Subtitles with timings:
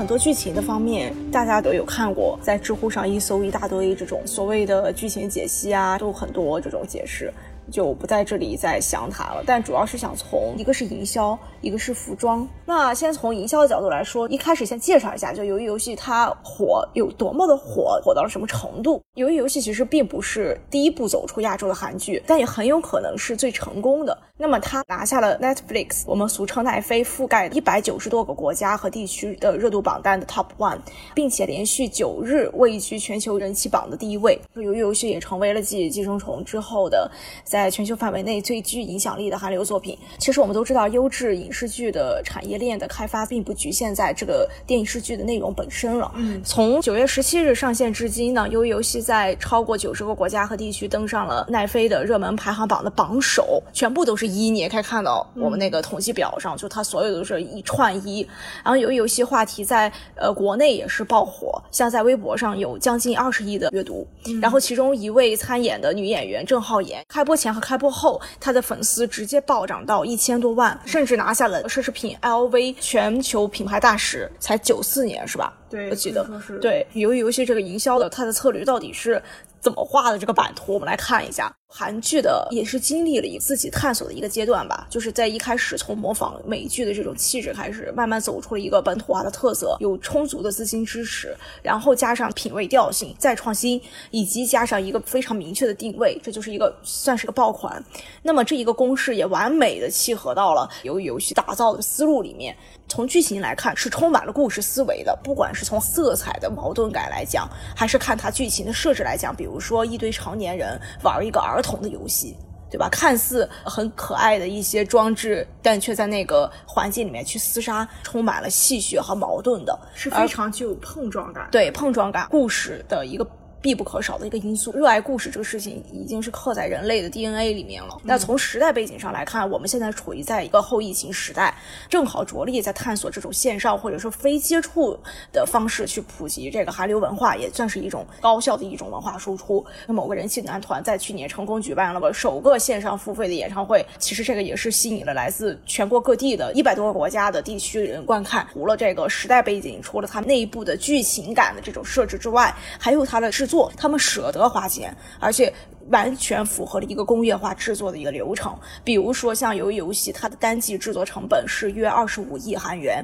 [0.06, 7.34] 很多剧情的方面，大家都有看过，在知乎上一搜一大堆这种所谓的剧情解析啊，都很多这种解释。
[7.72, 12.48] 就不在这里再详谈了，但主要是想从一个是营销，一个是服装。
[12.66, 19.02] 那先从营销的角度来说，一开始先介绍一下，就鱿鱼游戏它火有多么的火，火到了什么程度。
[19.16, 24.18] 鱿鱼游戏其实并不是第一部走出亚洲的韩剧，但也很有可能是最成功的。
[24.38, 30.80] 那么它拿下了 Netflix，我们俗称奈飞，覆盖一百九十多个国家和地区的热度榜单的 Top One，
[31.14, 34.40] 并且连续九日位居全球人气榜的第一位。
[34.56, 37.10] 鱿鱼游戏也成为了继《寄生虫》之后的。
[37.56, 46.12] 在全球范围内最具影响力的韩流作品，其实我们都知道，优质影视剧的产业链的开发并不局限在这个电视剧的内容本身了。
[46.16, 54.50] 嗯，从九月十七日上线至今呢，由于游戏在超过九十个国家和地区登上了奈飞的热门排行榜的榜首，全部都是一。
[54.50, 58.28] 你也可以看到我们那个统计表上，就它所有都是一串一。
[58.66, 64.06] 然后由于游戏话题在呃国内也是爆火，像在微博上有将近二十亿的阅读。
[64.42, 67.90] 然后其中一位参演的女演员郑浩妍，开播前和开播。
[67.90, 75.54] 后，他的粉丝直接暴涨到一千多万，甚至拿下了奢侈品 LV 全球品牌大使，才九四年是吧？
[75.70, 76.28] 对，我记得。
[76.62, 79.22] 对，由于游戏这个营销的，它的策略到底是？
[79.62, 80.76] 怎么画的这个版图？
[80.76, 84.88] 我们来看一下，韩剧的也是经历了一自己探索的一个阶段吧。
[84.90, 93.82] 就是在一开始从模仿美剧的这种气质开始，慢慢走出了一个本土化的特色，有充足的资金支持，然后加上品味调性再创新，
[94.12, 97.84] 以及加上一个非常明确的定位，这就是一个算是个爆款。
[98.22, 102.56] 那么这一个公式也完美的契合到了由于游戏打造的思路里面。
[102.88, 105.18] 从剧情来看，是充满了故事思维的。
[105.24, 112.36] 不管是从色彩的矛盾感来讲，还是看它剧情的设置来讲，比如说一堆成年人玩一个儿童的游戏，
[112.70, 112.90] 对吧？
[112.90, 121.48] 看似很可爱的一些装置，但却在那个环境里面去厮杀，充满了戏谑和矛盾的，是非常具有碰撞感。
[121.52, 123.28] 对碰撞感，故事的一个。
[123.66, 128.00] 必不可少的一个因素，热爱故事这个事情已经是刻在人类的 DNA 里面了。
[128.04, 131.52] 那从时代背景上来看，我们现在处于在一个后疫情时代，
[131.90, 134.96] 正好着力在探索这种线上或者说非接触
[135.34, 139.66] 的方式去普及这个韩流文化，也算是一种高效的一种文化输出。
[139.88, 148.46] 那某个人气男团在去年成功举办了个首个线上付费的演唱会，其实这个也是吸引了来自全国各地的一百多个国家的地区人观看。
[148.54, 153.55] 除了这个时代背景，除了它内部的剧情感的这种设置之外，还有它的制作。
[153.56, 155.54] 做他们舍得花钱，而且
[155.90, 158.54] 完全符合了一个工业化制作的一个流程。
[158.84, 163.02] 比如说像鱿鱼游戏，它的单季制作成本是约二十五亿韩元，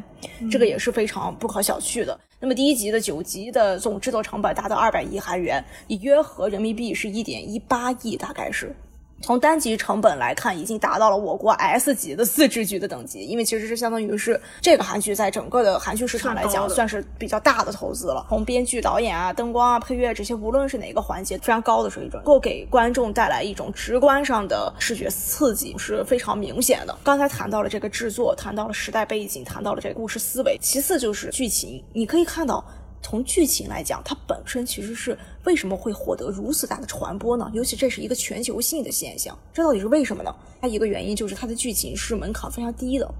[0.51, 2.19] 这个也是非常不可小觑的。
[2.41, 8.75] 那么第一集的九集的总制作成本达到二百亿韩元，以约合人民币是一点一八亿，大概是。
[9.21, 18.25] 从单集成本来看，已经达到了我国 S 级的自制剧的等级，因为其实是相当于是这个韩剧在整个的韩剧市场来讲，算是比较大的投资了。
[18.29, 26.97] 从编剧、导演啊、灯光啊、配乐这些，无论是哪个环节，非常高的水准，够给观众带来一种直观上的视觉刺激，是非常明显的。
[27.03, 32.63] 刚才谈到了这个制作，谈到了时代背景，谈到了这个故事思维，其次就是剧情，你可以看到。
[33.01, 37.49] 从剧情来讲，它本身其实是为什么会获得如此大的传播呢？
[37.53, 40.33] 尤其这是一个全球性的现象，这到底是为什么呢？
[40.61, 43.11] 它一个原因就是它的剧情是门槛非常低的。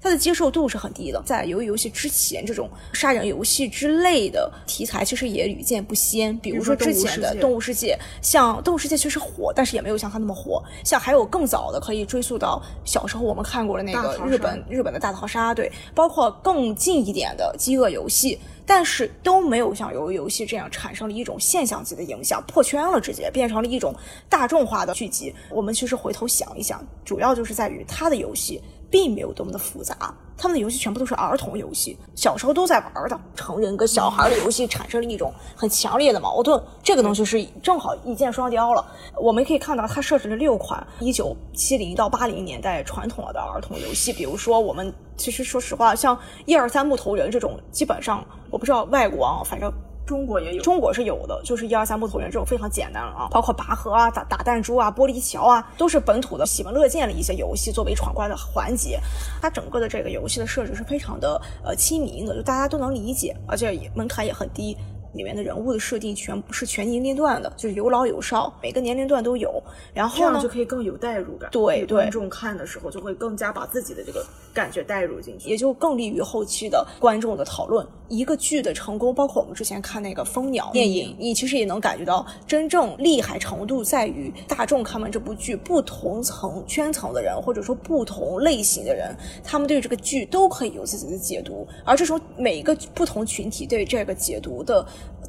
[0.00, 6.36] 它的接受度是很低的，在鱿鱼游戏之前，这种杀人游戏之类的题材其实也屡见不鲜。
[6.40, 10.62] 比如说之前的《动物世界》，像《动物世界》确实火，但是也没有像它那么火。
[10.84, 23.94] 像还有更早的，可以追溯到小时候我们看过的那个日本日本的大逃杀，对，包括更近一点的《饥饿游戏》，但是都没有像游游戏这样产生了一种现象级的影响，破圈了，直接变成了一种
[24.28, 25.34] 大众化的剧集。
[25.50, 28.62] 我们其实回头想一想，主要就是在于它的游戏。
[28.94, 30.14] 并没有多么的复杂。
[30.36, 36.62] 他们的游戏全部都是儿童游戏，小时候都在玩的，成人跟小孩的游戏产生了一种很强烈的矛盾。
[36.80, 38.86] 这个东西是正好一箭双雕了。
[39.20, 46.16] 我们可以看到，它设置了六款一九七零到八零年代传统的儿童游戏，比如说我们其实说实话，像
[46.46, 49.72] 一二三木头人这种，基本上我不知道外国啊，反正。
[50.06, 59.00] 中国也有，中国是有的，就是一二三木头人这种非常简单了啊，包括拔河啊、打打弹珠啊、玻璃桥啊，都是本土的喜闻乐见的一些游戏作为闯关的环节。
[59.40, 64.76] 它整个的这个游戏的设置是非常的呃亲民的，就大家都能理解，而且门槛也很低。
[65.14, 69.62] 里面的人物的设定全部是全年龄段的，就是有老有少，每个年龄段都有。
[69.94, 71.48] 然后呢，就可以更有代入感。
[71.50, 77.86] 对对，观众看的时候就会更加把自己的这个感觉带入进去，也就更利于后期的观众的讨论。
[78.08, 91.66] 一个剧的成功，包括我们之前看那个《蜂鸟》电影，你其实也能感觉到，真正厉害程度在于大众看完这部剧，不同层圈层的人，或者说不同类型的人，他们对这个剧都可以有自己的解读。
[91.84, 94.84] 而这种每一个不同群体对这个解读的。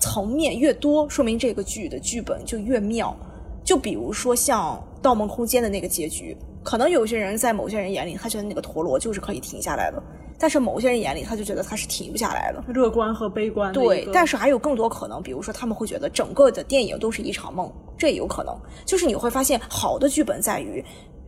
[0.05, 3.15] 层面越多，说明这个剧的剧本就越妙。
[3.63, 9.97] 就比如说像《盗梦空间》的那个结局，可能有些人在某些人眼里，他觉得那个陀螺就是可以停下来的；
[10.37, 12.63] 但是某些人眼里，他就觉得他是停不下来的。
[12.71, 13.73] 乐观和悲观。
[13.73, 18.55] 对，但是还有更多可能，比如说他们会觉得整个的电影都是一场梦，这也有可能。
[18.85, 20.85] 就是你会发现，好的剧本在于，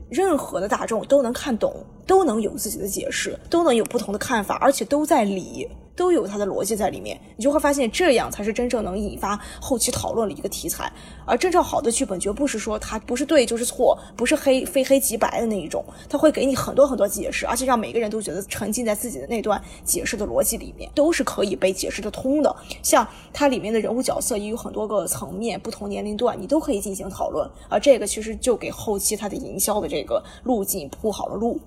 [0.09, 1.73] 任何的大众都能看懂，
[2.05, 5.67] 都能有自己的解释，都能有不同的看法，而且都在理。
[5.97, 10.93] 都有它的逻辑在里面，你就会发现这样才是真正能引发后期讨论的一个题材。
[11.25, 22.55] 而真正好的剧本绝不是说它不是对就是错，不是黑非黑即白的那一种，它会给你很多很多解释，而且让每个人都觉得沉浸在自己的那段解释的逻辑里面，都是可以被解释得通的。
[22.83, 31.59] 像它里面的人物角色也有很多个层面，不同年龄段你都可以进行讨论，而这个其实就给后期它的营销的这这个路径铺好了路。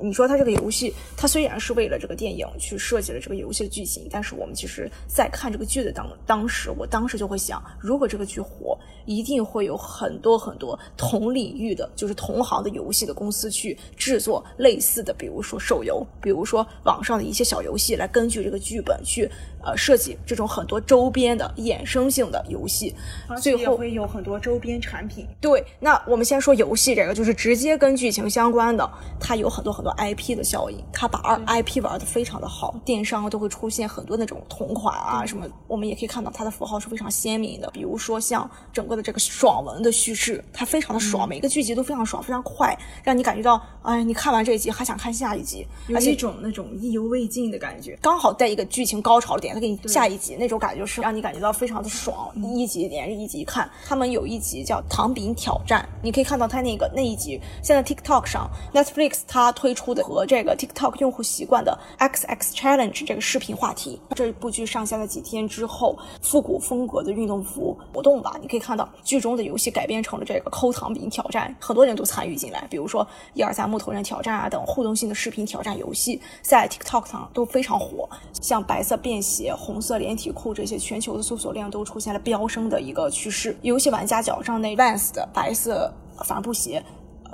[0.00, 19.28] 你说它这个游戏，它虽然是为了这个电影去设计了这个游戏的剧情，但是我们其实在看这个剧的当当时，我当时就会想，如果这个剧火，一定会有很多很多同领域的，就是同行的游戏的公司去制作类似的，比如说手游，比如说网上的一些小游戏，来根据这个剧本去
[19.62, 22.94] 呃设计这种很多周边的衍生性的游戏，
[23.42, 25.26] 最后会有很多周边产品。
[25.40, 28.88] 对，那我们先说游戏这个，就是直接跟剧情相关的，
[29.20, 29.94] 它有很多很多。
[29.98, 37.68] IP 的效应，它把二 IP 玩的非常的好，电商都会出现很多那种同款啊什么，我们也可以看到它的符号是非常鲜明的。
[37.72, 47.98] 比如说像整个的这个爽文的叙事，它非常的爽，每个剧集都非常爽，非常快，让你感觉到，哎，你看完这一集还想看下一集，有一种那种意犹未尽的感觉。
[48.00, 53.68] 刚好在一个剧情高潮的点，他给你下一集，那种感觉是让你感觉到非常的爽，一集连着一集看。
[53.86, 60.08] 他们有一集叫糖饼挑战，你可以看到他那个那一集，现在 TikTok 上 Netflix 它推出的。
[60.08, 78.08] 和这个 TikTok 用户习惯的 XX Challenge 这个视频话题，这部剧上线了几天之后，复古风格的运动服活动吧，你可以看到剧中的游戏改编成了这个抠糖饼挑战，很多人都参与进来，比如说一二三木头人挑战啊等互动性的视频挑战游戏，在 TikTok 上都非常火，
[78.40, 83.56] 像白色便鞋、红色连体裤这些，全球的搜索量都出现了飙升的一个趋势。
[83.62, 85.92] 游戏玩家脚上那 Vans 的白色
[86.24, 86.82] 帆布鞋。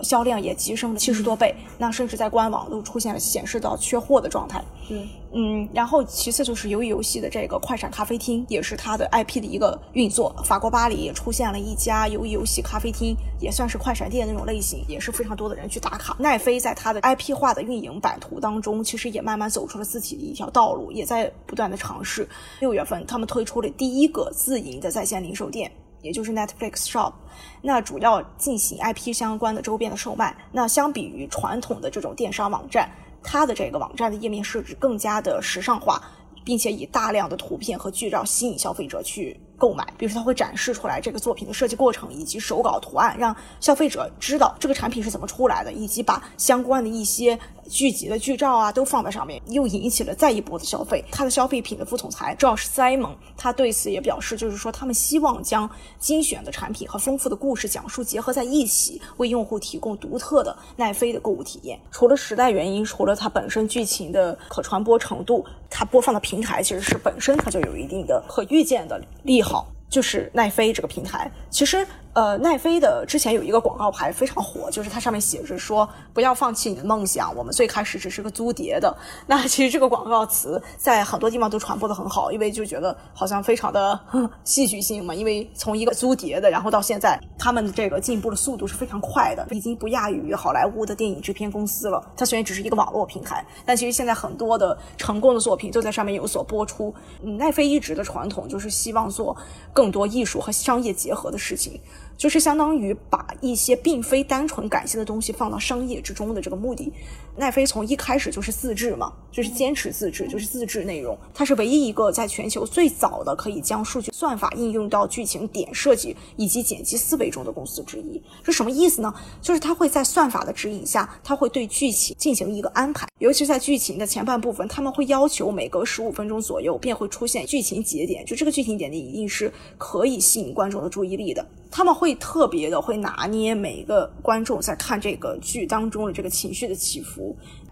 [0.02, 4.62] 销量也提升了七十多倍，那甚至在官网都出现了显示到缺货的状态。
[4.91, 10.35] 嗯，嗯，然后其次就是由于游戏的这个快闪咖啡厅，也是它的 IP 的一个运作。
[10.44, 16.14] 法国巴黎也出现了一家由于游戏咖啡厅，也算是快闪店那种类型，也是非常多的人去打卡。
[16.19, 22.28] 奈飞在它的 IP 化的运营版图当中，其实也慢慢走出了自己的一条道路，也在不断的尝试。
[22.61, 25.71] 六月份，他们推出了第一个自营的在线零售店。
[26.04, 27.14] 也就是 Netflix Shop，
[27.62, 30.37] 那主要进行 IP 相关的周边的售卖。
[30.52, 32.90] 那相比于传统的这种电商网站，
[33.23, 35.99] 它的这个网站的页面设置更加的时尚化，
[36.44, 39.40] 并且以大量的图片和剧照吸引消费者去。
[39.56, 51.04] 购买，比如说它会展示出来这个作品的设计过程以及手稿图案，让消费者知道这个产品是怎么出来的，以及把相关的一些剧集的剧照啊都放在上面，又引起了再一波的消费。
[51.11, 55.68] 他的消费品的副总裁 Josh Simon，他对此也表示，就是说他们希望将
[55.99, 61.78] 精选的产品和丰富的故事讲述结合在一起，为用户提供独特的奈飞的购物体验。
[61.90, 69.42] 除了时代原因，除了它本身剧情的可传播程度，它播放的平台其实是本身它就有一定的可预见的利。
[69.42, 78.97] 好，就是奈飞这个平台，其实呃，奈飞的之前有一个广告牌非常火，就是它上面写着说“不要放弃你的梦想，我们最开始只是个租碟的”。
[79.26, 83.99] 那其实这个广告词在很多地方都传播的很好，因为就觉得好像非常的
[84.44, 85.12] 戏剧性嘛。
[85.12, 92.00] 因为从一个租碟的，然后到现在，他们这个进步的速度是非常快的，已经不亚于好莱坞的电影制片公司了。
[92.16, 96.94] 它虽然只是一个网络平台，但其实现在很多的成功的作品都在上面有所播出。
[97.25, 99.37] 嗯，奈飞一直的传统就是希望做
[99.73, 101.80] 更多艺术和商业结合的事情。
[102.16, 106.92] 就是相当于把一些并非单纯感性的东西放到商业之中的这个目的。
[107.37, 111.19] 奈飞从一开始就是自制嘛，就是坚持自制，就是自制内容。
[111.35, 118.23] 它是唯一一个在全球最早的可以将数据算法应用到剧情点设计以及剪辑思维中的公司之一。
[118.43, 119.12] 这什么意思呢？
[119.43, 123.09] 就是它会在算法的指引下，它会对剧情进行一个安排。
[123.19, 131.45] 尤其在剧情的前半部分，他们会要求每隔十五分钟左右便会出现剧情节点，就这个剧情点点一定是可以吸引观众的注意力的。
[131.71, 137.24] 他们会特别的会拿捏每一个观众在看这个剧当中的这个情绪的起伏。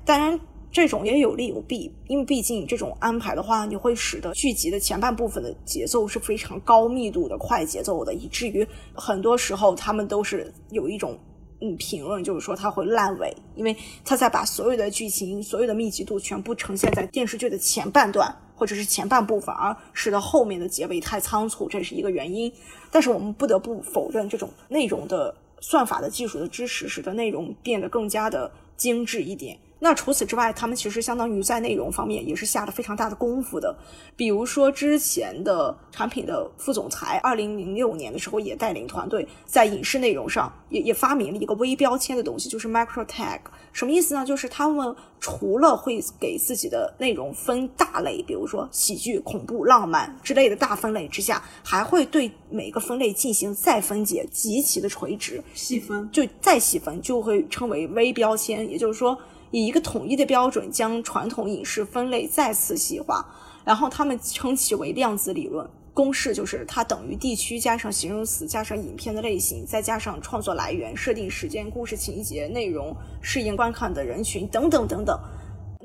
[0.05, 0.39] 当然，
[0.71, 11.19] 这种也有利有弊，因为毕竟这种安排的话，你会使得剧集的前半部分的节奏是非常高密度的快节奏的，以至于很多时候他们都是有一种
[11.61, 22.53] 嗯评论，就是说它会烂尾，因为他在把所有的剧情、所有的密集度全部呈现在电视剧的前半段或者是前半部分，而使得后面的结尾太仓促，这是一个原因。
[22.91, 28.51] 但是我们不得不否认，这种内容的算法的技术的支持，使得内容变得更加的
[28.83, 29.61] 精致一点。
[29.85, 33.77] 那除此之外，他们其实相当于在内容方面也是下了非常大的功夫的。
[34.15, 43.41] 比如说之前的产品的副总裁，二零零六年的时候也带领团队在影视内容上也也发明了一个微标签的东西，就是 micro tag。
[43.73, 44.25] 什么意思呢？
[44.25, 58.71] 就是他们除了会给自己的内容分大类，比如说喜剧、恐怖、浪漫之类的大分类之下，还会对每个分类进行再分解，极其的垂直细分，就再细分，就会称为微标签。
[58.71, 59.19] 也就是说。
[59.53, 63.25] 以一个统一的标准将传统影视分类再次细化，
[63.65, 65.65] 然后他们称其为量子理论。
[65.95, 75.21] 公式就是它等于地区加上形容词加上影片的类型，再加上创作来源、设定时间、故事情节、内容、适应观看的人群等等等等。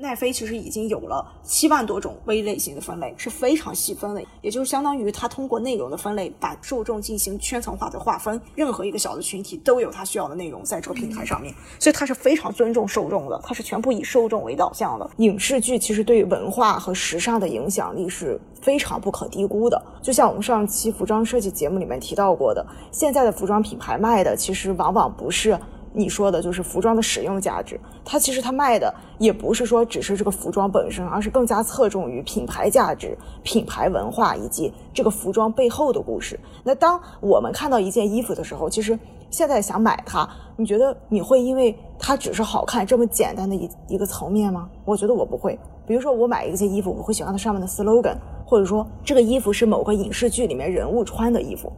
[0.00, 15.10] 奈飞其实已经有了七万多种微类型的分类，是非常细分的，也就是相当于它通过内容的分类，把受众进行圈层化的划分，任何一个小的群体都有它需要的内容在这个平台上面，所以它是非常尊重受众的，它是全部以受众为导向的。
[15.16, 25.58] 影视剧其实对文化和时尚的影响力是非常不可低估的，就像我们上期服装设计节目里面提到过的，现在的服装品牌卖的其实往往不是。
[25.98, 36.38] 你说的就是服装的使用价值，它其实它卖的也不是说只是这个服装本身，而是更加侧重于品牌价值、品牌文化以及这个服装背后的故事。
[36.62, 38.96] 那当我们看到一件衣服的时候，其实
[39.28, 44.70] 现在想买它，你觉得你会因为它只是好看这么简单的一一个层面吗？
[44.84, 45.58] 我觉得我不会。
[45.84, 48.14] 比如说我买一件衣服，我会喜欢它上面的 slogan，
[48.46, 51.72] 或者说这个衣服是某个影视剧里面人物穿的衣服。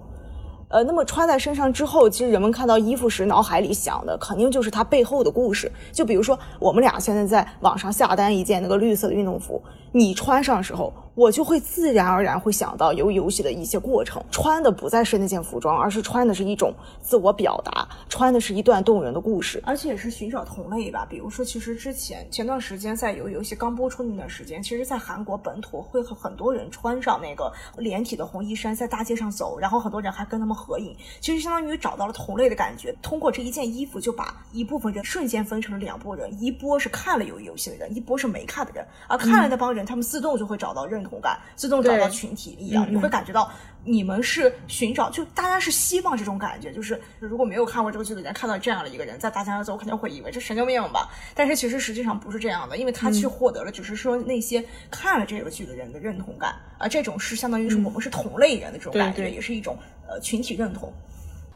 [0.71, 5.71] 呃，那么穿在身上之后，其实人们看到衣服时，脑海里想的肯定就是它背后的故事。
[5.91, 9.61] 就比如说，我们俩现在在网上下单一件那个绿色的运动服，
[9.91, 10.93] 你穿上时候。
[11.15, 21.07] 我就会自然而然会想到游游戏的一些过程，穿的不再是那件服装，而是穿的是一种自我表达，穿的是一段动人的故事，而且也是寻找同类吧。
[21.09, 32.95] 比如说，其实之前前段时间在游游戏刚播出那段时间，其实，在韩国本土会和很多人穿上那个连体的红衣衫在大街上走，然后很多人还跟他们合影，其实相当于找到了同类的感觉。
[33.03, 41.11] 通过这一件衣服，就把一部分人瞬间分成了两拨人，一波是看了游游戏的人，一波是没看的人，而看了那帮人，他们自动就会找到认同。
[41.11, 43.51] 同感，自动找到群体力量，你会感觉到
[43.85, 51.11] 你们是寻找，就大家是希望这种感觉，就是如果没有看过这个剧的人看到这样的一个人在大街上走，肯定会以为这神经病吧。
[51.35, 59.77] 但是其实实际上不是这样的，因为他去获得了，只是说那些看了这个剧的人的认同感，而这种是相当于是我们是同类人的这种感觉，也是一种
[60.09, 60.93] 呃群体认同。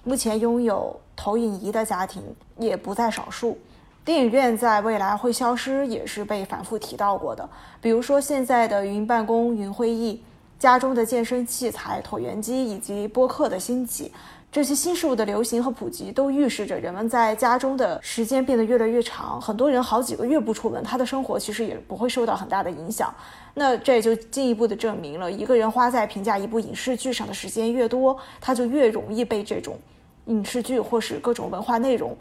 [0.03, 2.21] 目前拥有投影仪的家庭
[2.59, 3.57] 也不在少数。
[4.04, 7.49] 电影院在未来会消失，也是被反复提到过的。
[7.80, 10.23] 比如说，现在的云办公、云会议、
[10.58, 14.12] 家中的健身器材、椭圆机以及播客的兴起，
[14.52, 19.40] 这些新事物的流行和普及，都预示着人们在家中的时间变得越来越长。
[19.40, 23.12] 很多人好几个月不出门，他的生活其实也不会受到很大的影响。
[23.54, 29.78] 那这也就进一步的证明了，一个人花在评价一部影视剧上的时间越多，他就越容易被这种
[30.26, 32.14] 影视剧或是各种文化内容。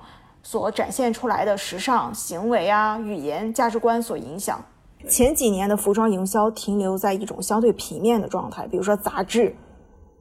[0.44, 4.64] 所展现出来的时尚行为啊、语言价值观所影响。
[5.10, 9.54] 前几年的服装营销停留在一种相对平面的状态，比如说杂志、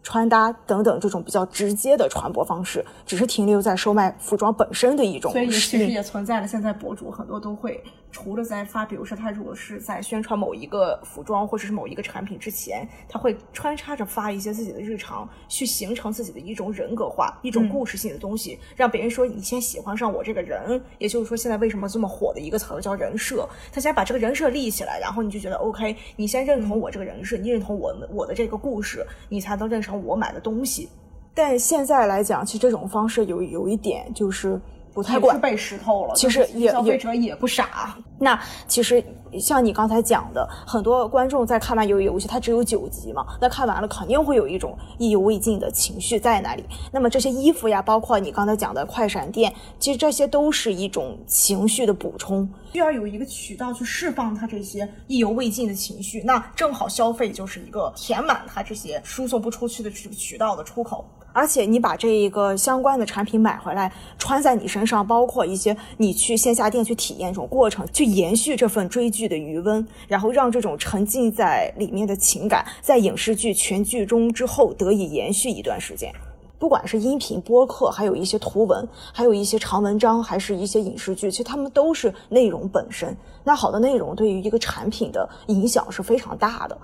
[0.02, 5.30] 穿搭等等这种比较直接的传播方式，只是停留在售卖服装本身的一种。
[5.30, 20.80] 所以其实也存在了，现在博主很多都会除了在发，比如说他如果是在宣传某一个服装或者是某一个产品之前，他会穿插着发一些自己的日常，去形成自己的一种人格化、一种故事性的东西，让别人说你先喜欢上我这个人。
[20.98, 23.48] 也就是说，现在为什么这么火的一个词儿叫人设？
[23.72, 30.88] 他先把这个人设立起来，然后你就觉得 OK，你先认同我这个人设，你认同我我的这个故事，你才能认成我买的东西。
[31.34, 34.60] 但现在来讲，其实这种方式有有一点就是
[34.92, 36.14] 不太管，被湿透了。
[36.14, 37.96] 其实也消费者也不傻。
[38.18, 39.02] 那其实
[39.40, 46.64] 像你刚才讲的，很多观众在看完鱿鱼游戏，它只有九集嘛，那看完了肯定会有一种意犹未尽的情绪在那里。
[46.92, 56.22] 那么这些衣服呀，包括你刚才讲的快闪店，其实这些都是一种情绪的补充，需要有一个渠道去释放它这些意犹未尽的情绪。
[56.22, 61.04] 那正好消费就是一个填满它这些输送不出去的这个渠道的出口。
[61.32, 76.12] 而且你把这一个相关的产品买回来穿在你身上，包括一些你去线下店去体验这种过程，去延续这份追剧的余温，然后让这种沉浸在里面的情感，在影视剧全剧终之后得以延续一段时间。
[76.58, 83.16] 不管是音频播客，还有一些图文，还有一些长文章，还是一些影视剧，其实它们都是内容本身。
[83.42, 86.78] 那好的内容对于一个产品的影响是非常大的。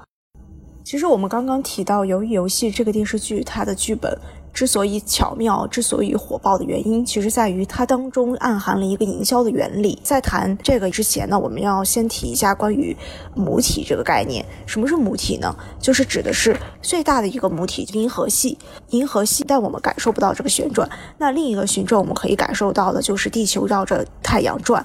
[0.83, 4.19] 其实我们刚刚提到《鱿鱼游戏》这个电视剧，它的剧本。
[4.59, 9.97] 之所以巧妙，之所以火爆的原因，其实在于它当中暗含了一个营销的原理。
[10.03, 12.97] 在谈这个之前呢，我们要先提一下关于
[13.37, 14.45] 母体这个概念。
[14.67, 15.55] 什么是母体呢？
[15.81, 18.59] 就是指的是最大的一个母体——银河系。
[18.89, 20.91] 银河系，但我们感受不到这个旋转。
[21.19, 24.85] 那另一个旋转，我们可以感受到的就是地球绕着太阳转。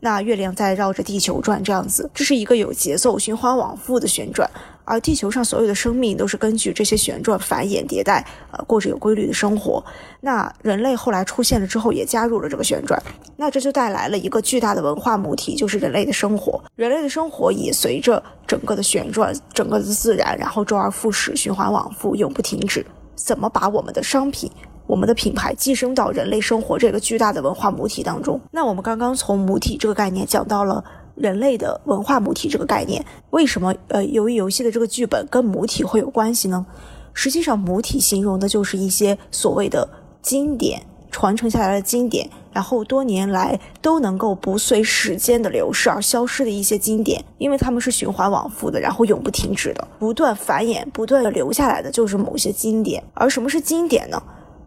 [0.00, 4.50] 那月亮在绕着地球转，这样子，这是一个有节奏、循环往复的旋转。
[4.84, 9.84] 而地球上所有的生命都是根据这些旋转繁衍迭代，呃，过着有规律的生活。
[10.20, 13.00] 那人类后来出现了之后，也加入了这个旋转。
[13.36, 16.62] 那这就带来了一个巨大的文化母体，就是人类的生活。
[16.76, 22.84] 人类的生活也随着整个的旋转，整个的自然，然后周而复始，循环往复，永不停止。
[23.14, 24.50] 怎么把我们的商品？
[24.86, 28.38] 我们的品牌寄生到人类生活这个巨大的文化母体当中。
[28.50, 30.84] 那我们刚刚从母体这个概念讲到了
[31.14, 36.64] 人类的文化母体这个概念，为什么呃，由于游戏的这个剧本跟母体会有关系呢？
[37.12, 39.88] 实际上，母体形容的就是一些所谓的
[40.22, 53.04] 经典传承下来的经典，然后多年来都能够不随时间的流逝而消失的一些经典，因为它们是循环往复的，然后永不停止的，不断繁衍，不断的留下来的就是某些经典。
[53.12, 54.22] 而什么是经典呢？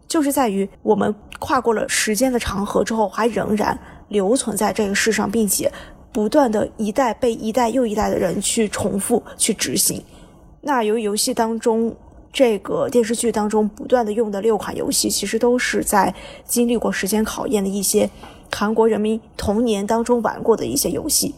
[0.06, 5.72] 就是在于我们跨过了时间的长河之后，还仍然留存在这个世上，并且
[6.16, 10.02] 不断的一代被一代又一代的人去重复去执行。
[10.62, 11.94] 那由于游戏当中
[12.32, 16.14] 这个电视剧当中不断的用的六款游戏，其实都是在
[16.46, 18.08] 经历过时间考验的一些
[18.50, 21.34] 韩国人民童年当中玩过的一些游戏。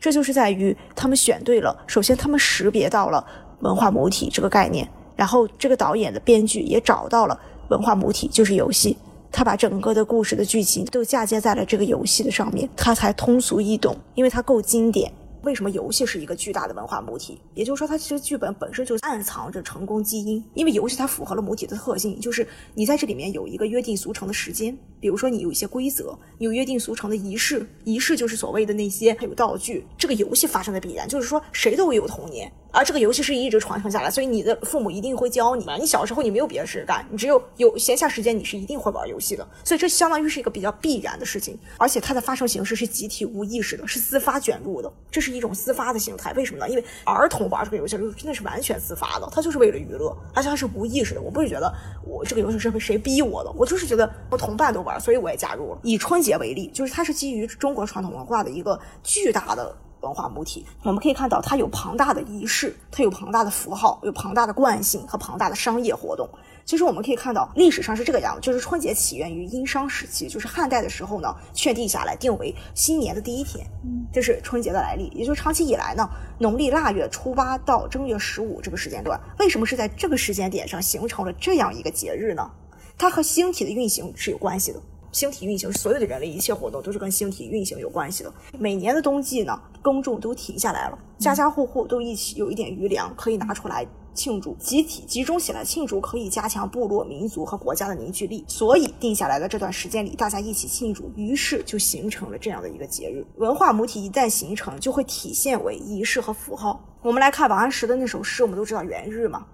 [0.00, 3.22] 这就是在于他们选对了，首先他们识别到了
[3.58, 7.38] 文化母体这个概念，然后这个导演的编剧也找到了。
[7.68, 8.96] 文化母体就是游戏，
[9.32, 15.12] 他把整个的故事的剧情都嫁接在了这个游戏的上面，它才通俗易懂，因为它够经典。
[15.42, 17.40] 为什么游戏是一个巨大的文化母体？
[17.54, 29.86] 也就是说，它其实剧本本身就暗藏着成功基因，因为游戏它符合了母体的特性，就是你在这里面有一个约定俗成的时间，比如说你有一些规则，你有约定俗成的仪式，仪式就是所谓的那些还有道具。
[29.96, 32.52] 这个游戏发生的必然，就是说谁都有童年。
[32.72, 35.76] 而这个游戏是一直传承下来，所以你的父母一定会教你嘛。
[35.76, 39.46] 你小时候你没有别的事干，你只有有闲暇时间，你是一定会玩游戏的。
[39.64, 46.32] 所以这相当于是一个比较必然的事情，而且它的发生形式是集体无意识的，是自发卷入的，这是一种自发的形态。
[46.34, 46.68] 为什么呢？
[46.68, 51.20] 因为儿童玩这个游戏真的是完全自发的，他就是为了娱乐，而且他是无意识的。
[51.20, 51.72] 我不是觉得
[52.04, 55.78] 我这个游戏是被谁逼我的，我就是觉得我同伴都玩，所以我也加入了。
[55.82, 59.76] 以春节为例，就是它是基于中国传统文化的一个巨大的。
[60.00, 66.28] 文化母体，我们可以看到它有庞大的仪式，它有庞大的符号，有庞大的惯性和庞大的商业活动。
[66.64, 73.66] 其实我们可以看到，历史上是这个样子，就是春节起源于殷商时期，就是汉代的时候呢，确定下来定为新年的第一天，
[74.12, 75.08] 这是春节的来历。
[75.14, 76.08] 也就是长期以来呢，
[76.38, 82.48] 农历腊月初八到正月十五这个时间段，为什么是在这个时间点上形成了这样一个节日呢？
[82.96, 84.80] 它和星体的运行是有关系的。
[85.12, 88.32] 星体运行，所有的人类一切活动都是跟星体运行有关系的。
[88.58, 98.44] 每年的冬季呢，耕种都停下来了，家家户户都一起有一点余粮可以拿出来庆祝，集体集中起来庆祝，可以加强部落、民族和国家的凝聚力。
[98.46, 103.26] 所以定下来的这段时间里，大家一起庆祝，于是就形成了这样的一个节日。
[103.36, 106.84] 文化母体一旦形成，就会体现为仪式和符号。
[107.02, 109.44] 我们来看王安石的那首诗，我们都知道元日嘛。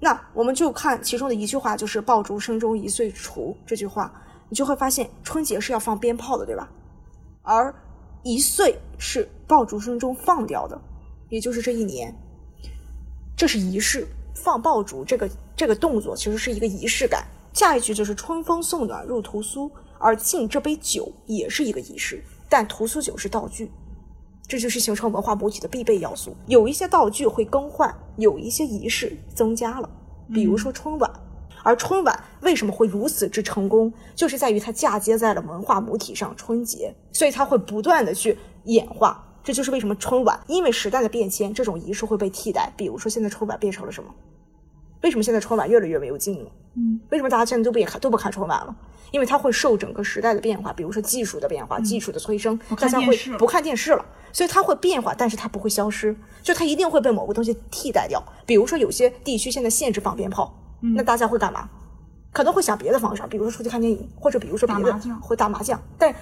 [0.00, 4.12] 那我们就看其中的一句话，就是“爆竹声中一岁除”这句话，
[4.48, 6.70] 你就会发现春节是要放鞭炮的，对吧？
[7.42, 7.74] 而
[8.22, 10.80] 一岁是爆竹声中放掉的，
[11.28, 12.14] 也就是这一年，
[13.36, 14.06] 这是仪式。
[14.34, 17.26] 放爆竹这个这个动作其实是一个仪式感。
[17.52, 23.68] 下一句就是“春风送暖入屠苏”，而敬这杯酒也是一个仪式，但屠苏酒是道具，
[24.46, 26.36] 这就是形成文化母体的必备要素。
[26.46, 29.90] 有一些道具会更换，有一些仪式增加了，
[30.32, 31.10] 比如说春晚。
[31.68, 39.22] 而春晚为什么会如此之成功，就是在于它嫁接在了文化母体上——春节，所以它会不断的去演化。
[39.44, 42.72] 这就是为什么春晚，因为时代的变迁，这种仪式会被替代。
[42.74, 44.08] 比如说，现在春晚变成了什么？
[45.02, 46.50] 为什么现在春晚越来越没有劲了？
[46.74, 48.74] 嗯，为什么大家现在都不也看都不看春晚了？
[49.10, 58.22] 因为它会受整个时代的变化，比如说技术的变化、技术的催生，大家会不看电视了，所以它会变化，但是它不会消失，就它一定会被某个东西替代掉。
[58.46, 61.68] 比如说有些地区现在限制放鞭炮，那大家会干嘛？
[62.32, 66.14] 可能会想别的方式，比如说出去看电影，或者比如说别的会打麻将，但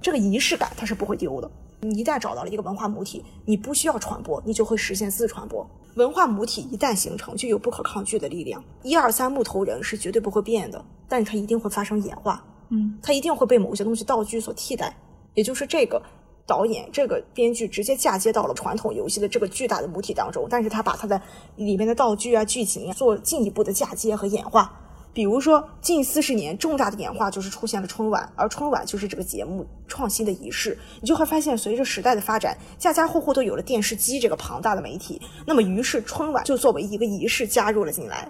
[0.00, 1.50] 这个仪式感它是不会丢的。
[1.80, 5.68] 你一旦找到了一个文化母体，你不需要传播，你就会实现自传播。
[5.94, 8.62] 文化母体一旦形成，就有不可抗拒的力量。
[8.82, 12.44] 一二三木头人是绝对不会变的，但是它一定会发生演化。
[12.68, 14.94] 嗯，它一定会被某些东西道具所替代。
[15.34, 16.00] 也就是这个
[16.46, 21.20] 导演、这个编剧直接嫁接到了传统游戏的这个巨大的母体当中，但是他把他的
[21.56, 24.78] 里面的道具啊、剧情啊做进一步的嫁接和演化。
[25.14, 30.78] 比如说，近四十年重大的演化就是出现了春晚，而春晚就是这个节目创新的仪式。
[31.02, 38.26] 你就会发现，随着时代的发展，家家户户都有了电视机这个庞大的媒体，那么于是春晚就作为一个仪式加入了进来。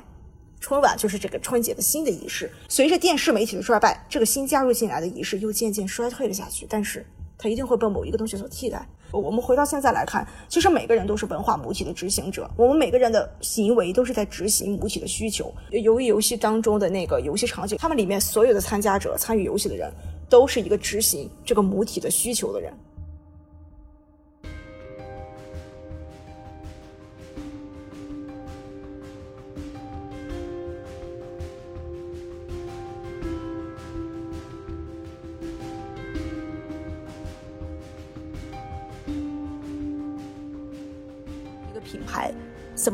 [0.59, 2.51] 春晚就是这个春节的新的仪式。
[2.69, 7.07] 随着电视媒体的衰败，这个新加入进来的仪式又渐渐衰退了下去，但是
[7.43, 8.87] 它一定会被某一个东西所替代。
[9.11, 15.53] 我们回到现在来看，其实每个人都是文化母体的执行者，我们每个人的行为都是在执行母体的需求。
[15.71, 19.93] 由于游戏当中的那个游戏场景，他们里面所有的参加者、参与游戏的人，
[20.29, 22.73] 都是一个执行这个母体的需求的人。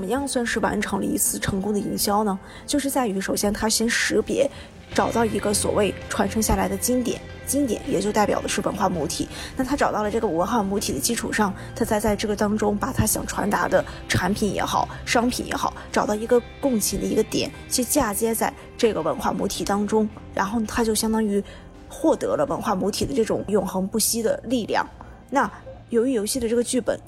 [0.08, 2.38] 怎样算是完成了一次成功的营销呢？
[2.66, 4.50] 就是在于，首先他先识别，
[4.94, 9.28] 找到一个所谓传承下来的经典，经典也就代表的是文化母体。
[9.54, 21.44] 那他找到了这个文化母体的基础上，他再在这个当中把他想传达的产品也好，商品也好，找到一个共情的一个点，去嫁接在这个文化母体当中，然后他就相当于
[21.86, 24.88] 获得了文化母体的这种永恒不息的力量。
[25.28, 25.50] 那
[25.90, 26.98] 由于游戏的这个剧本。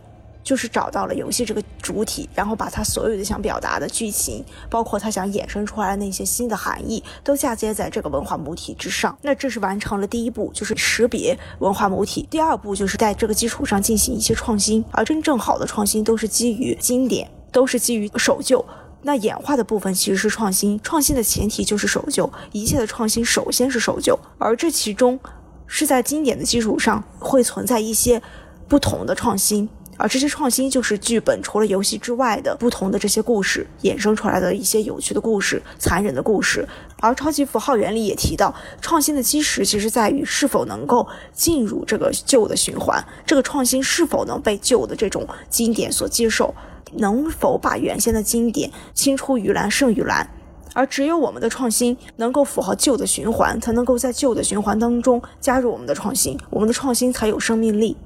[0.42, 9.16] 就是找到了游戏这个主体，然后把他所有的想表达的剧情，包括他想衍生出来的那些新的含义，都嫁接在这个文化母体之上。
[9.22, 12.26] 那这是完成了第一步，就是识别文化母体。
[12.30, 18.64] 第二步就是在这个基础上进行一些创新，而真正好的创新都是基于经典，都是基于守旧。
[19.02, 22.30] 那演化的部分其实是创新，创新的前提就是守旧。
[22.52, 25.18] 一切的创新首先是守旧，而这其中
[25.66, 28.20] 是在经典的基础上会存在一些
[28.68, 29.68] 不同的创新。
[30.00, 36.66] 而这些创新就是剧本除了游戏之外的不同的这些故事衍生出来的一些有趣的故事、残忍的故事。
[37.00, 46.54] 而超级符号原理也提到，创新的基石其实在于是否能够进入这个旧的循环，这个创新是否能被旧的这种经典所接受，
[46.94, 50.26] 能否把原先的经典青出于蓝胜于蓝。
[50.72, 57.96] 而只有我们的创新能够符合旧的循环，才能够在旧的循环当中加入我们的创新，我们的创新才有生命力。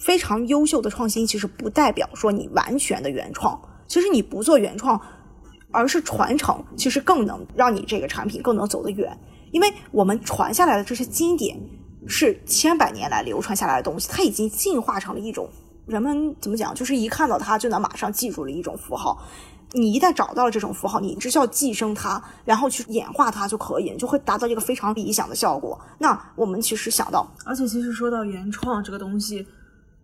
[0.00, 3.60] 非常优秀的创新，其实不代表说你完全的原创。
[3.86, 5.00] 其实你不做原创，
[5.70, 9.16] 而是传承，其实更能让你这个产品更能走得远。
[9.52, 11.60] 因为我们传下来的这些经典，
[12.06, 15.50] 是千百年来流传下来的东西，它已经进化成了一种
[15.86, 19.22] 人们怎么讲，就是一看到它就能马上记住了一种符号。
[19.72, 25.78] 你一旦找到了这种符号，你只需要寄生它，然后去演化它就可以，就会达到一个非常理想的效果。
[25.98, 29.46] 那我们其实想到，而且其实说到原创这个东西。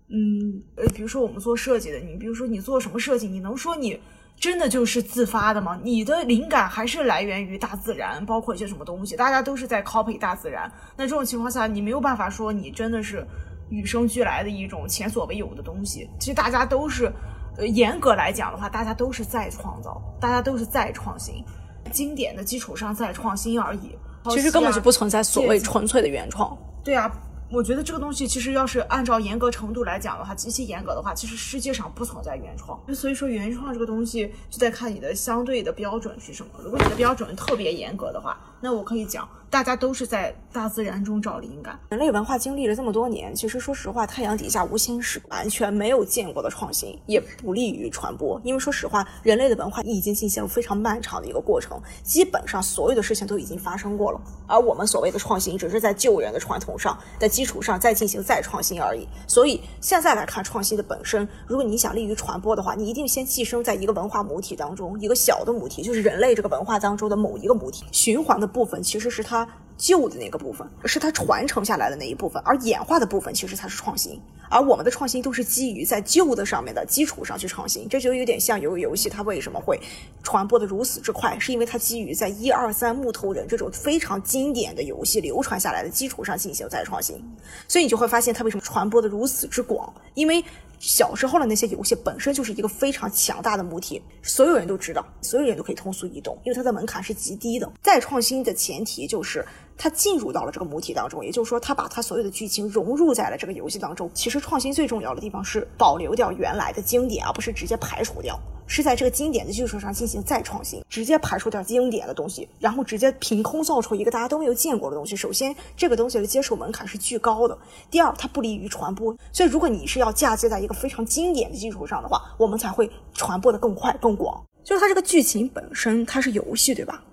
[0.08, 4.00] 嗯，呃，比如说我们做设计的，你比如说你做什么设计，你能说你
[4.38, 5.80] 真的就是自发的吗？
[5.82, 10.70] 你的灵感还是来源于大自然，包括一些什么东西，大家都是在 copy 大自然。
[10.96, 13.26] 那这种情况下，你没有办法说你真的是
[13.68, 16.08] 与生俱来的一种前所未有的东西。
[16.20, 17.12] 其实大家都是，
[17.56, 21.42] 呃，严格来讲的话，大家都是在创造，大家都是在创新，
[21.90, 23.98] 经典的基础上再创新而已。
[24.30, 26.56] 其实根本就不存在所谓纯粹的原创。
[26.84, 27.10] 对啊。
[27.48, 32.78] 我觉得这个东西其实要是按照严格程度来讲的话，极其严格的话，其实世界上不存在原创。
[32.92, 36.50] 所以说，原创这个东西就得看你的相对的标准是什么。
[36.62, 41.78] 如果你的标准特别严格的话，那我可以讲，大家都是在大自然中找灵感。
[41.90, 48.40] 人类文化经历了这么多年，其实说实话，太阳底下无新事，完全没有见过的创新，也不利于传播。
[48.42, 59.06] 因为说实话，人类的文化已经进行了非常漫长的一个过程，基本上所有的事情都已经发生过了，而我们所谓的创新，只是在旧人的传统上的基础上再进行再创新而已。
[59.28, 74.18] 所以现在来看，创新的本身，如果你想利于传播的话，你一定先寄生在一个文化母体当中，一个小的母体，就是人类这个文化当中的某一个母体，循环的部分其实是它旧的那个部分，是它传承下来的那一部分，而演化的部分其实才是创新。
[74.48, 79.78] 而我们的创新都是基于在旧的上面的基础上去创新，这就有点像游游戏，它为什么会
[80.22, 87.22] 传播的如此之快，是因为它基于在一二三木头人这种非常经典的游戏流传下来的基础上进行再创新，
[87.68, 90.42] 所以你就会发现它为什么传播的如此之广，因为。
[90.78, 97.70] 小时候的那些游戏本身就是一个非常强大的母体，所有人都知道，所有人都可以通俗易懂，因为它的门槛是极低的。
[97.82, 99.44] 再创新的前提就是
[99.78, 104.10] 它进入到了这个母体当中，也就是说，它把它所有的剧情融入在了这个游戏当中。
[104.14, 108.38] 其实创新最重要的地方是保留掉原来的经典，而不是直接排除掉。
[108.68, 115.14] 是在这个经典的基础上进行再创新，直接排除掉经典的东西，然后直接凭空造出一个大家都没有见过的东西。
[115.14, 117.56] 首先，这个东西的接受门槛是巨高的；
[117.88, 119.16] 第二，它不利于传播。
[119.30, 124.44] 所以，如果你是要嫁接在一个非常经典的基础上的话，我们才会传播的更快更广。
[124.64, 127.04] 就是它这个剧情本身，它是游戏，对吧？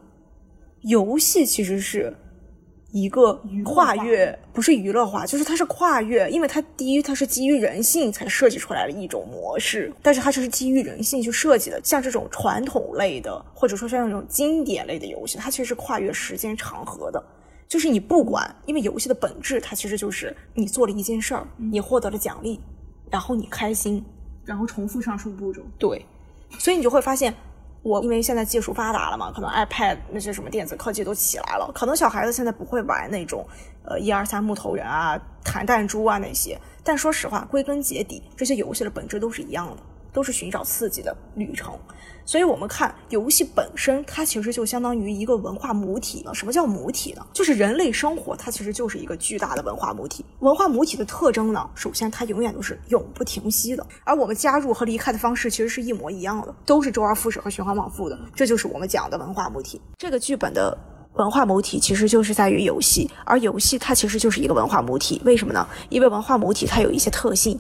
[0.82, 2.16] 游戏其实是。
[2.94, 3.34] 一个
[3.66, 11.82] 跨越不是娱乐化，就是它是跨越，因为它第一它是基于人性才设计出来的一种模式，但是它就是基于人性去设计的。
[11.84, 17.22] 像这种传统类的，或者说像这种经典类的游戏，它其实是跨越时间长河的。
[17.68, 22.60] 就是你不管，因为游戏的本质它其实就是你做了一件事儿，你获得了奖励，
[23.10, 24.06] 然后你开心，
[24.46, 25.64] 然后重复上述步骤。
[25.80, 26.06] 对，
[26.60, 27.34] 所以你就会发现。
[27.84, 33.46] 我因为现在技术发达了嘛，可能 iPad 那些什么电子科技都起来了，可能小孩子现在不会玩那种，
[33.86, 36.58] 呃，一二三木头人啊、弹弹珠啊那些。
[36.82, 39.84] 但说实话，归根结底，这些游戏的本质都是一样的。
[40.14, 41.74] 都是寻找刺激的旅程，
[42.24, 46.34] 所以我们看游戏本身，它其实就相当于一个文化母体了。
[46.34, 47.26] 什么叫母体呢？
[47.34, 50.24] 就是人类生活，它其实就是一个巨大的文化母体。
[50.40, 58.20] 文化母体的特征呢，首先它永远都是永不停息的，而我们加入和离开的方式其实是一模一样的，都是周而复始和循环往复的。
[58.36, 59.82] 这就是我们讲的文化母体。
[59.98, 60.78] 这个剧本的
[61.16, 65.22] 文化母体其实就是在于游戏，而游戏它其实就是一个文化母体。
[65.26, 65.68] 为什么呢？
[65.90, 67.60] 因为文化母体它有一些特性。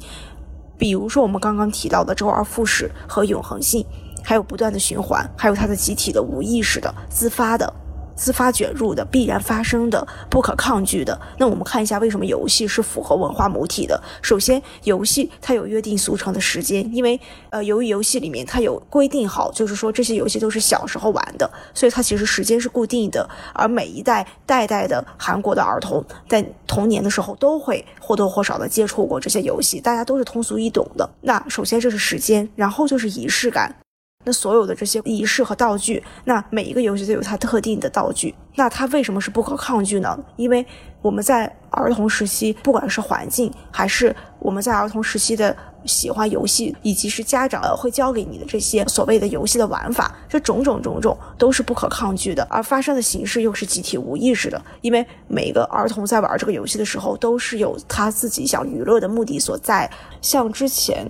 [0.77, 3.85] 比如说，我们刚刚提到的周而复始和永恒性，
[4.23, 7.73] 还有不断的循环，还有它的集体的无意识的自发的。
[8.15, 11.19] 自发卷入的、必然发生的、不可抗拒的。
[11.37, 14.01] 那我们看一下，为什么游戏是符合文化母体的？
[14.21, 23.27] 首先，游戏它有约定俗成的时间，因为呃，由于游戏里面它有规定好，就是说这些游戏都是小时候玩的，所以它其实时间是固定的。
[23.53, 31.09] 而每一代代代的韩国的儿童在童年的时候都会或多或少的接触过这些游戏，大家都是通俗易懂的。
[31.21, 33.75] 那首先这是时间，然后就是仪式感。
[34.23, 40.17] 那所有的这些仪式和道具，那每一个游戏都有它特定的道具，那它为什么是不可抗拒呢？
[40.35, 40.65] 因为
[41.01, 45.55] 我们在儿童时期，不管是环境，还是我们在儿童时期的
[45.85, 59.89] 喜欢游戏，以及是家长会教给你的这些所谓的游戏的玩法，这种种种种都是不可抗拒的，而发生的形式又是集体无意识的，因为每个儿童在玩这个游戏的时候，都是有他自己想娱乐的目的所在，
[60.21, 61.05] 像之前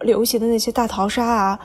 [0.00, 1.58] 流行的那些大逃杀啊。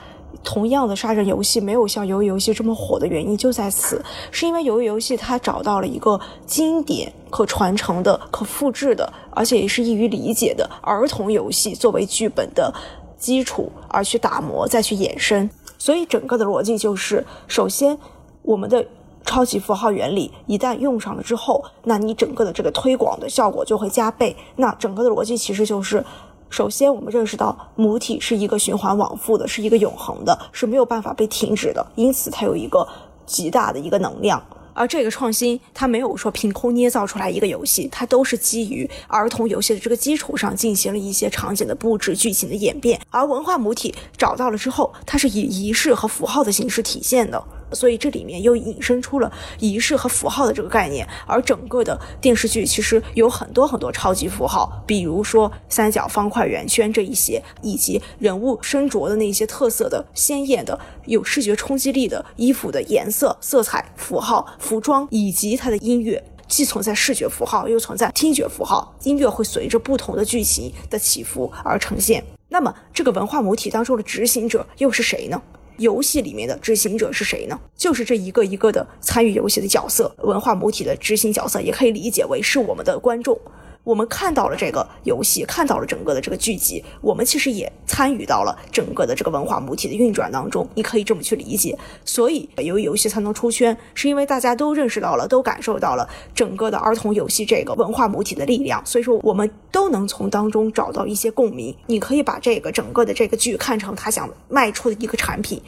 [0.44, 12.72] 同样的杀人游戏没有像鱿鱼游戏这么火的原因就在此，是因为鱿鱼游戏它找到了一个经典、可传承的、可复制的，而且也是易于理解的儿童游戏作为剧本的
[13.16, 15.48] 基础而去打磨、再去衍生。
[15.78, 17.98] 所以整个的逻辑就是：首先，
[18.42, 18.84] 我们的
[19.24, 24.36] 超级符号原理一旦用上了之后，那你整个的这个推广的效果就会加倍。
[24.56, 26.04] 那整个的逻辑其实就是。
[26.52, 32.86] 首先，我们认识到母体是一个循环往复的，是一个永恒的，是没有办法被停止的，因此它有一个
[33.24, 34.40] 极大的一个能量。
[34.74, 43.00] 而这个创新，它没有说凭空捏造出来一个游戏，它都是基于儿童游戏的这个基础上进行了一些场景的布置、剧情的演变。
[43.08, 47.42] 而文化母体找到了之后，它是以仪式和符号的形式体现的。
[47.74, 66.22] 所以这里面又引申出了仪式和符号的这个概念，而整个的电视剧其实有很多很多超级符号，比如说三角、方块、圆圈这一些，以及人物身着的那些特色的、鲜艳的、有视觉冲击力的衣服的颜色、色彩、符号、服装，以及它的音乐。
[66.48, 72.22] 既存在视觉符号，又存在听觉符号，音乐会随着不同的剧情的起伏而呈现。
[72.50, 75.40] 那么，这个文化母体当中的执行者又是谁呢？
[75.82, 77.60] 游戏里面的执行者是谁呢？
[77.76, 83.38] 就是这一个一个的参与游戏的角色，文化母体的执行角色，也可以理解为是我们的观众。
[83.84, 90.68] 我们看到了这个游戏，看到了整个的这个剧集，我们其实也参与到了整个的这个文化母体的运转当中。
[90.74, 91.76] 你可以这么去理解。
[92.04, 98.80] 所以，由于游戏才能出圈，是因为大家都认识到了，都感受到了整个的儿童游戏这个文化母体的力量。
[98.86, 101.74] 所以说，我们都能从当中找到一些共鸣。
[101.86, 105.60] 你可以把这个整个的这个剧看成他想卖出的一个产品。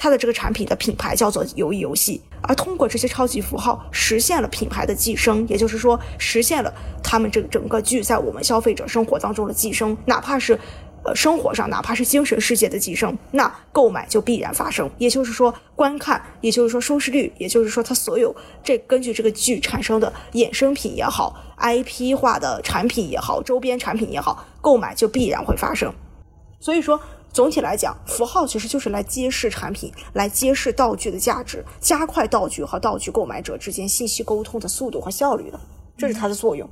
[0.00, 10.56] 它的这个产品的品牌叫做鱿鱼游戏，而通过这些超级符号实现了品牌的寄生，也就是说实现了他们这整个剧在我们消费者生活当中的寄生，哪怕是
[11.04, 14.88] 呃生活上，哪怕是精神世界的寄生，那购买就必然发生。
[14.98, 18.32] 也就是说观看，也就是说收视率，也就是说它所有
[18.62, 25.92] 这根据这个剧产生的衍生品也好，IP 化的产品也好，周边产品也好，购买就必然会发生。
[26.60, 27.00] 所以说。
[27.32, 35.60] 总体来讲，符号其实就是来揭示产品、来揭示道具的价值，加快道具和道具购买者之间信息沟通的速度和效率的，
[35.96, 36.68] 这是它的作用。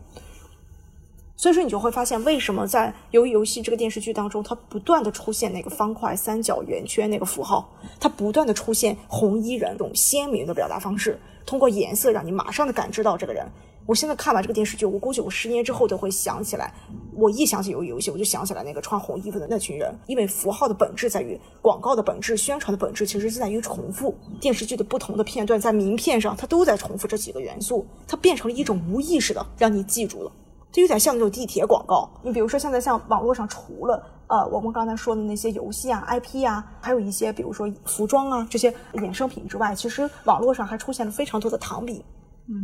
[1.36, 13.46] 所以说，你就会发现，为什么在《鱿鱼游戏》这个电视剧当中，它不断的出现那个方块、三角、圆圈那个符号，它不断的出现红衣人这种鲜明的表达方式，通过颜色让你马上的感知到这个人。
[13.86, 16.74] 我现在看完这个电视剧，我估计我十年之后都会想起来。
[17.14, 19.94] 我一想起鱿鱼游戏，我就想起来那个穿红衣服的那群人。
[20.06, 24.14] 因为符号的本质在于广告的本质、宣传的本质，其实是在于重复。
[24.40, 30.32] 电视剧的不同的片段在名片上，它都在重复这几个元素，它变成了一种无意识的让你记住了。
[30.72, 32.10] 就有点像那种地铁广告。
[32.22, 42.02] 你比如说，现在像网络上除了呃我们刚才说的那些游戏啊、IP 啊，还有一些比如说服装啊这些衍生品之外，其实网络上还出现了非常多的糖饼。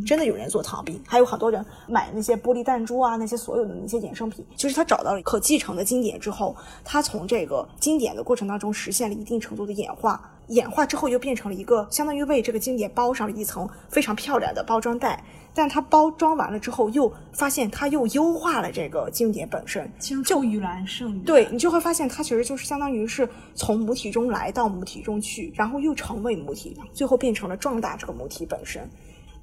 [0.06, 4.44] 真的有人做糖饼，还有很多人买那些玻璃弹珠啊，那些所有的那些衍生品。
[4.56, 15.24] 就是他找到了可继承的经典之后，他从这个经典的过程当中实现了一定程度的演化，演化之后又变成了一个相当于为这个经典包上了一层非常漂亮的包装袋。
[15.54, 19.92] 但它包装完了之后，又发现它又优化了这个经典本身，
[20.24, 28.88] 就于蓝胜于对你就会发现它其实就是相当于是从母体中来到母体中去，然后又成为母体，最后变成了壮大这个母体本身。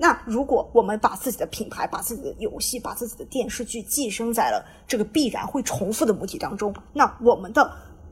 [0.02, 7.70] 那如果我们把自己的品牌、把自己的游戏、把自己的电视剧寄生在了这个必然会重复的母体当中，那我们的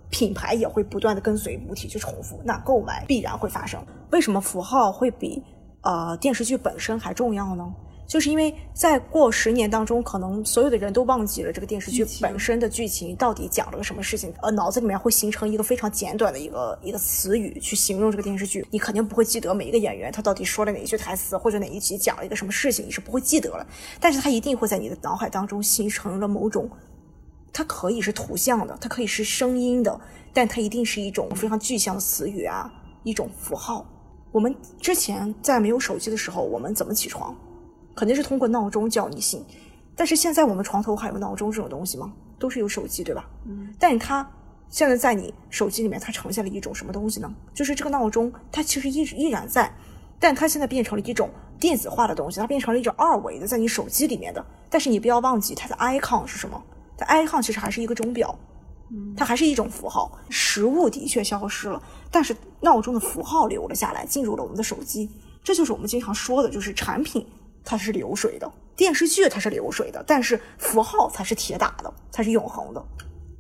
[0.09, 3.81] 品牌也会不断的跟随母体去重复，那购买必然会发生。
[4.11, 5.41] 为什么符号会比
[5.81, 7.73] 呃电视剧本身还重要呢？
[8.07, 23.67] 就是因为在过十年当中，可能所有的人都忘记了这个电视剧本身的剧情到底讲了个什么事情，呃，脑子里面会形成一个非常简短的一个一个词语去形容这个电视剧，你肯定不会记得每一个演员他到底说了哪一句台词，或者哪一集讲了一个什么事情，你是不会记得了。
[23.99, 26.69] 但是它一定会在你的脑海当中形成了某种，
[27.51, 29.99] 它可以是图像的，它可以是声音的，
[30.33, 32.71] 但它一定是一种非常具象的词语啊，
[33.03, 33.85] 一种符号。
[34.31, 37.35] 我们之前在没有手机的时候，我们怎么起床？
[37.97, 39.43] 肯定是通过闹钟叫你醒，
[39.95, 42.13] 但是现在我们床头还有闹钟这种东西吗？
[42.37, 43.27] 都是有手机，对吧？
[43.45, 43.73] 嗯。
[43.79, 44.29] 但它
[44.69, 47.33] 现在在你手机里面，它呈现了一种什么东西呢？
[47.55, 49.73] 就是这个闹钟，它其实一直依然在，
[50.19, 54.45] 但它现在变成了一种电子化的东西，它变成了一种二维的，在你手机里面的。
[54.69, 56.63] 但是你不要忘记，它的 icon 是什么？
[56.95, 58.37] 它 icon 其实还是一个钟表，
[58.91, 60.11] 嗯，它还是一种符号。
[60.29, 61.81] 实物的确消失了，
[62.11, 65.09] 但是闹钟的符号留了下来，进入了我们的手机。
[65.43, 67.25] 这就是我们经常说的，就是产品。
[67.69, 72.81] 它是流水的，电视剧它是流水的，但是符号才是铁打的，它是永恒的。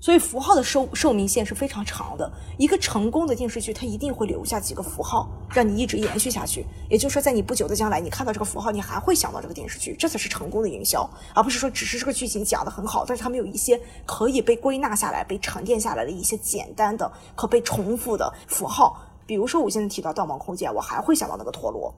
[0.01, 2.29] 所以符号的寿寿命线是非常长的。
[2.57, 6.65] 一个成功的电视剧，它一定会留下几个符号，让你一直延续下去。
[6.89, 19.01] 也就是说，在你不久的将来，你看到这个符号，你还会想到这个电视剧，这才是成功的营销，而不是说只是这个剧情讲的很好，但是它没有一些可以被归纳下来、被沉淀下来的一些简单的、可被重复的符号。
[19.25, 21.91] 比如说，我现在提到《盗梦空间》，我还会想到那个陀螺；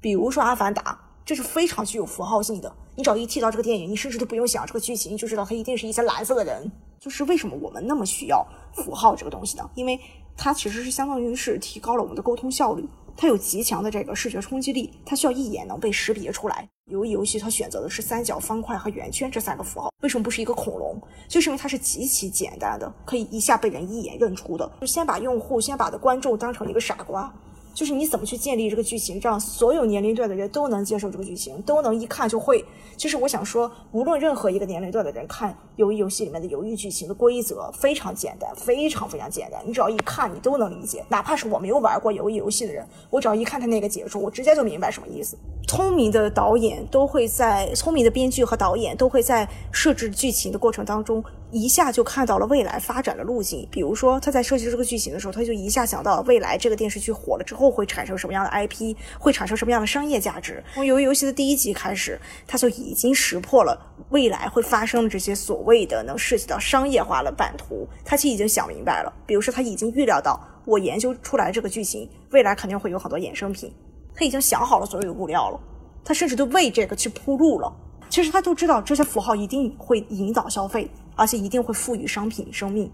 [0.00, 0.82] 比如说《阿凡达》。
[1.24, 2.70] 这是非常具有符号性的。
[2.96, 6.70] 你只要一提到这个电影，你甚至都不用想这个剧情，你就知道它一定是一些蓝色的人。
[7.00, 9.70] 就是为什么我们那么需要符号这个东西呢？
[9.74, 9.98] 因为
[10.36, 16.68] 它其实是相当于是提高了我们的沟通效率，它有极强的这个视觉冲击力，它需要一眼能被识别出来。
[16.90, 21.00] 由于游戏它选择的是三角、方块和圆圈这三个符号，为什么不是一个恐龙？
[21.28, 24.70] 就是因为它是极其简单的，可以一下被人一眼认出的。
[24.80, 27.32] 就先把用户，先把的观众当成一个傻瓜。
[27.74, 32.64] 就是你怎么去建立这个剧情，让所有年龄段的人都能接受这个剧情，都能一看就会。
[32.96, 35.50] 其实我想说，无论任何一个年龄段的人看
[35.82, 41.04] 《鱿鱼游戏》里面的鱿鱼剧情的规则，非常简单，非常非常简单，你只要一看，你都能理解。
[41.08, 45.36] 哪怕是我没有玩过鱿鱼游戏的人，我只要一看他那个解说，我直接就明白什么意思。
[45.66, 51.24] 聪明的导演都会在，聪明的编剧和导演都会在设置剧情的过程当中，
[51.54, 53.66] 一下就看到了未来发展的路径。
[53.70, 60.62] 比如说，他在设计这个剧情的时候，他就一下想到未来这个电视剧火了之后会产生什么样的 IP，会产生什么样的商业价值。
[60.74, 63.80] 从鱿鱼游戏的第一集开始，他就已经识破了
[64.10, 69.12] 未来会发生的这些所谓的能涉及到商业化的版图，他其实已经想明白了。
[69.24, 73.72] 比如说，他已经预料到我研究出来这个剧情，未来肯定会有很多衍生品。
[74.12, 75.60] 他已经想好了所有的物料了，
[76.04, 77.72] 他甚至都为这个去铺路了。
[78.10, 82.90] 其实他都知道这些符号一定会引导消费，而且一定会赋予商品生命。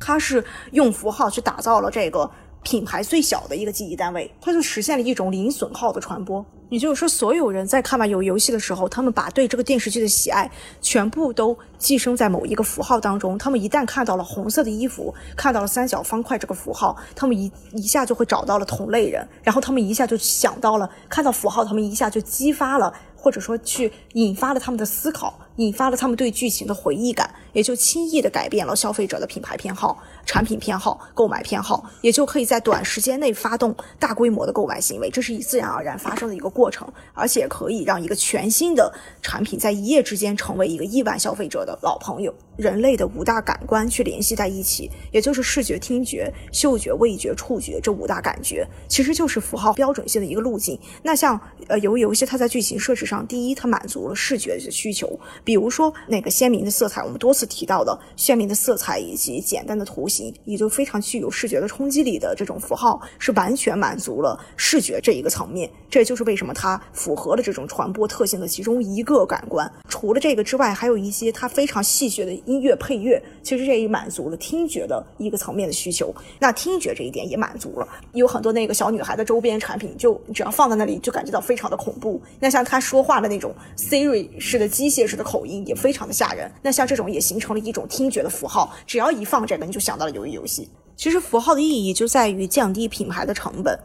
[0.00, 2.30] 它是用符号去打造了这个
[2.62, 6.44] 品牌最小的一个记忆单位，它就实现了一种零损耗的传播。
[6.70, 10.50] 也就是说，所有人在看完有游戏的时候，他们把对这个电视剧的喜爱
[10.82, 13.38] 全部都寄生在某一个符号当中。
[13.38, 35.08] 他们一旦看到了红色的衣服，看到了三角方块这个符号，他们一一下就会找到了同类人，然后他们一下就想到了看到符号，他们一下就激发了，或者说去引发了他们的思考，引发了他们对剧情的回忆感，也就轻易的改变了消费者的品牌偏好、产品偏好、购买偏好，也就可以在短时间内发动大规模的购买行为。
[35.08, 36.48] 这是以自然而然发生的一个。
[36.48, 38.90] 过程，而且可以让一个全新的
[39.20, 42.34] 产品在一夜之间成为一个亿万消费者的老朋友。
[42.56, 50.76] 人类的五大感官去联系在一起，也就是视觉、听觉、嗅觉、味觉、触觉这五大感觉，其实就是符号标准性的一个路径。
[51.02, 51.38] 那像
[51.68, 65.70] 呃，由游戏它在剧情设置上，第一，它满足了视觉的需求，比如说那个鲜明的色彩，我们多次提到的鲜明的色彩以及简单的图形，也就非常具有视觉的冲击力的这种符号，是完全满足了视觉这一个层面。
[65.88, 69.72] 这就是为什么它符合了这种传播特性的其中一个感官。
[69.88, 72.32] 除了这个之外，还有一些它非常戏谑的。
[72.44, 76.14] 音乐配乐，其实这也满足了听觉的一个层面的需求。
[76.38, 82.20] 那听觉这一点也满足了，有很多那个小女孩的周边产品，就只要放在那里，就感觉到非常的恐怖。
[82.38, 86.50] 那像她说话的那种 Siri 式的机械式的口音，也非常的吓人。
[86.62, 90.68] 那像这种也形成了一种听觉的符号，只要一放这个，你就想到了鱿鱼游戏。
[90.96, 93.78] 其实符号的意义就在于降低品牌的成本，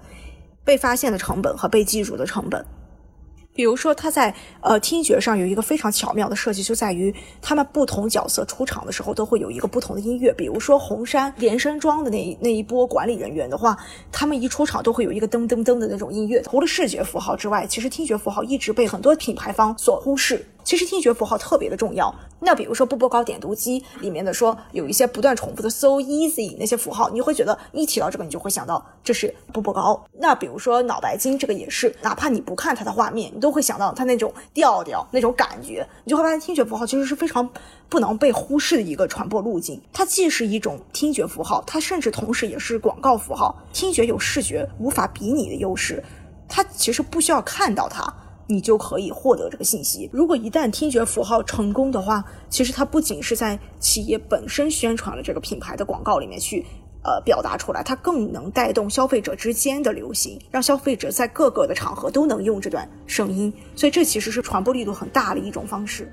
[0.63, 2.65] 被发现的成本和被记住的成本。
[3.55, 10.33] 比如说，他在呃听觉上有一个非常巧妙的设计，就在于他们不同角色出场的时候都会有一个不同的音乐。
[10.33, 13.77] 比如说红山连山庄的那那一波管理人员的话，
[14.11, 16.41] 他们一出场都会有一个噔噔噔的那种音乐。
[16.41, 20.43] 除了视觉符号之外，其实听觉符号一直被很多品牌方所忽视。
[20.63, 22.13] 其实听觉符号特别的重要。
[22.39, 30.03] 那比如说步步高点读机里面的说有一些不断重复的 so easy 那些符号，你会觉得一提到这个，你就会想到这是步步高。
[30.19, 37.49] 那比如说脑白金这个也是，哪怕你不看它的画面，你都会想到它那种调调、那种感觉，你就会发现听觉符号其实是非常
[37.87, 39.81] 不能被忽视的一个传播路径。
[39.93, 43.55] 它既是一种听觉符号，它甚至同时也是广告符号。
[43.71, 46.03] 听觉有视觉无法比拟的优势，
[46.49, 48.13] 它其实不需要看到它。
[48.47, 50.09] 你就可以获得这个信息。
[50.11, 56.65] 如果一旦听觉符号成功的话，其实它不仅是在企业本身宣传了这个品牌的广告里面去，
[57.03, 63.51] 呃，表达出来，它更能带动消费者之间的流行，让消费者在各个的场合都能用这段声音。
[63.75, 66.11] 所以这其实是传播力度很大的一种方式。